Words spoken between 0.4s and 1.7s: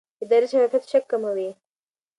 شفافیت شک کموي